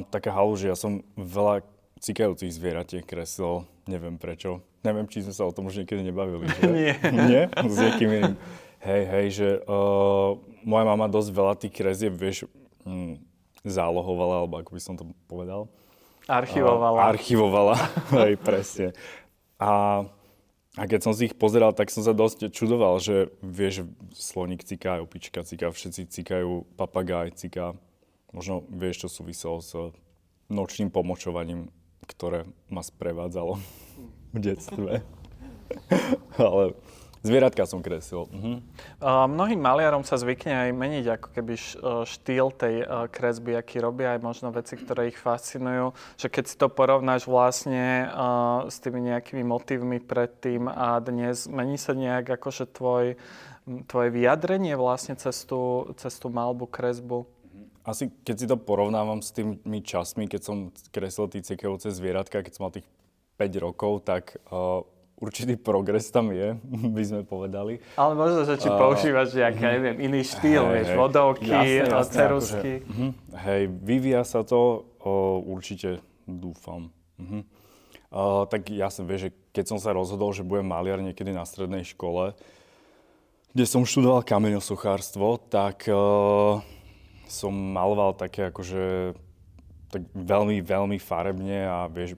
[0.09, 1.61] taká halu, že ja som veľa
[2.01, 4.65] cikajúcich zvieratiek kreslil, neviem prečo.
[4.82, 6.49] Neviem, či sme sa o tom už niekedy nebavili.
[6.49, 6.61] Že?
[6.77, 6.93] Nie.
[7.13, 7.43] Nie?
[7.53, 8.36] S niekým iným.
[8.82, 10.34] Hej, hej, že uh,
[10.65, 12.49] moja mama dosť veľa tých kresieb, vieš,
[12.82, 13.21] mm,
[13.61, 15.69] zálohovala, alebo ako by som to povedal.
[16.25, 16.97] Archivovala.
[16.97, 17.75] Uh, archivovala,
[18.25, 18.97] hej, presne.
[19.61, 20.01] A,
[20.73, 23.86] a keď som si ich pozeral, tak som sa dosť čudoval, že vieš,
[24.17, 27.77] sloník ciká, opička ciká, všetci cikajú, papagaj ciká.
[28.34, 29.77] Možno vieš, čo súviselo s
[30.49, 31.69] nočným pomočovaním
[32.11, 33.55] ktoré ma sprevádzalo
[34.32, 34.91] v detstve.
[36.41, 36.75] Ale
[37.21, 38.25] Zvieratka som kresil.
[38.25, 38.57] Uh-huh.
[38.97, 41.53] Uh, mnohým maliarom sa zvykne aj meniť ako keby
[42.09, 45.93] štýl tej uh, kresby, aký robia, aj možno veci, ktoré ich fascinujú.
[46.17, 51.77] Že keď si to porovnáš vlastne uh, s tými nejakými motívmi predtým a dnes, mení
[51.77, 53.13] sa nejak akože tvoj,
[53.86, 57.29] tvoje vyjadrenie vlastne cez tú, cez tú malbu, kresbu?
[57.86, 60.57] Asi keď si to porovnávam s tými časmi, keď som
[60.89, 62.89] kreslil tie cekajúce zvieratka, keď som mal tých
[63.41, 64.85] 5 rokov, tak uh,
[65.17, 66.53] určitý progres tam je,
[66.97, 67.81] by sme povedali.
[67.97, 71.49] Ale možno, že či uh, používaš nejaký, uh, neviem, iný štýl, hej, vieš, vodovky,
[72.09, 72.73] cerusky.
[72.85, 76.93] Akože, uh, hej, vyvíja sa to, uh, určite dúfam.
[77.17, 77.41] Uh-huh.
[78.11, 81.47] Uh, tak ja som, vieš, že keď som sa rozhodol, že budem maliar niekedy na
[81.47, 82.35] strednej škole,
[83.51, 86.63] kde som študoval kameňosochárstvo, tak uh,
[87.27, 89.15] som maloval také akože
[89.91, 92.15] tak veľmi, veľmi farebne a vieš,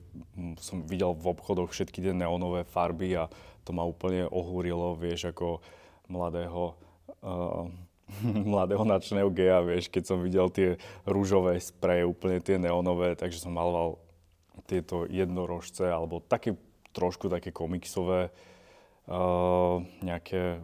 [0.61, 3.25] som videl v obchodoch všetky tie neonové farby a
[3.65, 5.59] to ma úplne ohúrilo, vieš, ako
[6.05, 6.77] mladého,
[7.25, 7.65] uh,
[8.53, 13.51] mladého načného geja, vieš, keď som videl tie rúžové spreje, úplne tie neonové, takže som
[13.51, 13.97] maloval
[14.69, 16.55] tieto jednorožce alebo také
[16.93, 18.29] trošku také komiksové
[19.09, 20.63] uh, nejaké